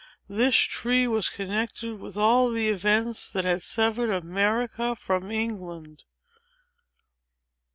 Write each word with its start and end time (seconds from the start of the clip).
This 0.27 0.55
tree 0.55 1.07
was 1.07 1.29
connected 1.29 1.99
with 1.99 2.17
all 2.17 2.49
the 2.49 2.69
events 2.69 3.31
that 3.31 3.45
had 3.45 3.61
severed 3.61 4.09
America 4.09 4.95
from 4.95 5.29
England. 5.29 6.05